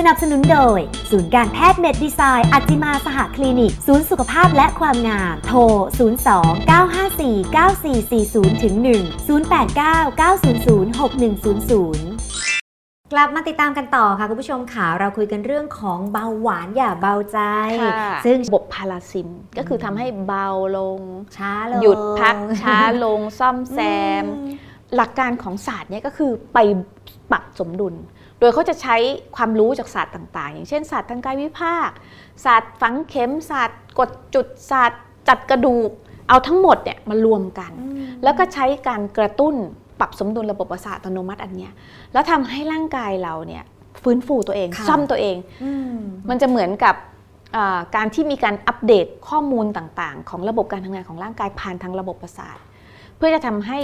[0.00, 0.78] สนับสนุนโดย
[1.10, 5.60] ศูนย์การแพทย์เมดดีไซน์อัจจิมาสหคลินิก ศูนย์สุขภาพและความงาม โทร
[6.22, 10.24] 02 954 9440ถึง1 089 900
[12.20, 17.38] 6100กลับมาติดตามกันต่อค่ะคุณผู้ชมค่ะเราคุยกันเรื่องของเบาหวานอย่าเบาใจ
[17.82, 20.46] ค่ะซึ่งระบบพาราซิมก็คือทำให้เบา
[20.78, 21.00] ลง
[21.36, 23.78] ช้าลง หยุดพักช้าลงซ่อมแซ
[24.22, 24.52] มอื
[24.96, 26.58] หลักการของศาสตร์เนี่ยก็คือไป
[27.30, 27.94] ปรับสมดุล
[28.40, 28.96] โดยเขาจะใช้
[29.36, 31.90] ความรู้จากศาสตร์ต่าง ๆ อย่างเช่นศาสตร์ทางกายวิภาค
[32.44, 35.90] ศาสตร์ฝังเข็มศาสตร์กดจุดศาสตร์จัดกระดูก
[36.28, 39.54] เอาทั้งหมดเนี่ยมารวมกันอืมแล้วก็ใช้การกระตุ้น
[40.00, 41.72] ปรับสมดุลระบบประสาทอัตโนมัติอันเนี้ย
[42.12, 43.64] แล้วทำให้ร่างกายเราเนี่ย
[44.02, 45.96] ฟื้นฟูตัวเองค่ะซ่อมตัวเองอืม
[46.28, 46.94] มันจะเหมือนกับ
[47.56, 52.58] อ่าการที่มีการอัปเดตข้อมูลต่างๆ ของระบบการทำงานของร่างกายผ่านทางระบบประสาท
[53.16, 53.80] เพื่อจะทำให้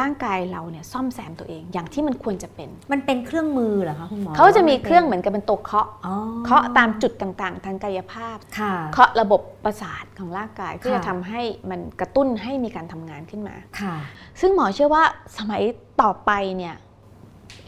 [0.00, 6.14] ร่างกายเราเนี่ยซ่อมแซมตัวเองอย่างที่มันควรจะเป็น มันเป็นเครื่องมือเหรอคะคุณหมอเขาจะมีเครื่องเหมือนกับเป็นตัวเคาะอ๋อ
[6.46, 13.96] เคาะตามจุดต่างๆ ทางกายภาพค่ะเคาะระบบประสาทของร่างกายเพื่อค่ะจะทำให้มันกระตุ้นให้มีการทำงานขึ้นมาค่ะ
[14.40, 15.04] ซึ่งหมอเชื่อว่า
[15.38, 15.62] สมัย
[16.02, 16.76] ต่อไปเนี่ย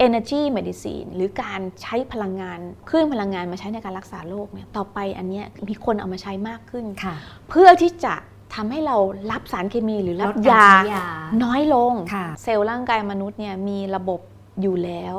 [0.06, 7.14] energy medicine หรือการใช้พลังงานคลื่นพลังงานมาใช้ในการรักษาโรคเนี่ยต่อไปอันเนี้ยมีคนเอามาใช้มากขึ้นค่ะ
[7.48, 8.14] เพื่อที่จะ
[8.54, 8.96] ทำให้เรา
[9.30, 11.06] รับสารเคมีหรือรับลดกยาใช้ยา
[11.44, 14.20] น้อยลงค่ะเซลล์ร่างกายมนุษย์เนี่ยมีระบบ
[14.62, 15.14] อยู่แล้ว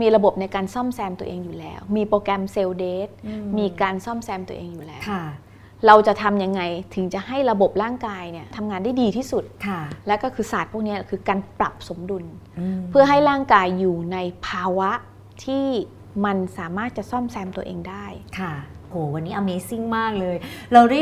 [0.00, 5.22] มีระบบในการซ่อมแซมตัวเองอยู่แล้ว มีโปรแกรมเซลล์เดทอืมีการซ่อมแซมตัวเองอยู่แล้วค่ะ
[5.86, 6.62] เราจะทำยังไง
[6.94, 12.26] ถึงจะให้ระบบร่างกายเนี่ยทำงานได้ดีที่สุดค่ะและก็คือศาสตร์พวกเนี้ยคือการปรับสมดุลม
[12.90, 14.90] เพื่อให้ร่างกายอยู่ในภาวะ
[15.44, 15.66] ที่
[16.24, 18.06] มันสามารถจะซ่อมแซมตัวเองได้
[18.38, 18.54] ค่ะ
[18.90, 20.36] โหวันนี้ Amazing มากเลย
[20.72, 21.00] เราได้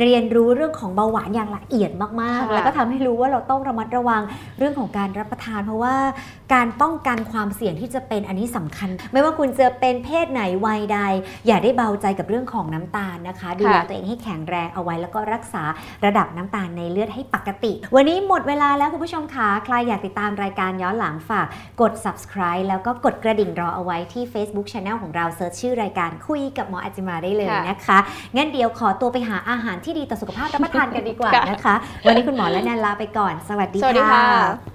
[0.00, 1.90] เรียนรู้เรื่องของเบาหวานอย่างละเอียด
[2.22, 4.22] มากๆค่ะแล้วก็ทำให้รู้ว่าเราต้องระมัดระวัง
[4.58, 5.94] เรื่องของการรับประทาน เพราะว่า
[6.54, 10.98] การป้องกันความเสี่ยงที่จะเป็นอันนี้สำคัญ ไม่ว่าคุณจะเป็นเพศไหนวัยใด
[11.46, 15.62] อย่าได้เบาใจกับเรื่องของน้ำตาลนะคะดูแลตัวเองให้แข็งแรงเอาไว้แล้วก็รักษา
[16.04, 21.46] ระดับน้ำตาลในเลือดให้ปกติ วันนี้หมดเวลาแล้วคุณผู้ชมคะใครอยากติดตามรายการย้อนหลังฝาก
[21.80, 27.98] กด subscribe แล้วก็กดกระดิ่งรอเอาไว้ที่ Facebook Channel ของเราเซิร์ชชื่อรายการคุยกับหมออาจิมาได้เลยค่ะนะคะ
[28.36, 31.74] งั้นเดี๋ยวขอตัวไปหาอาหารที่ดีต่อสุขภาพรับประทานกันดีกว่าค่ะนะคะ
[32.06, 34.71] วันนี้คุณหมอและแนนลาไปก่อน สวัสดีสวัสดีค่ะ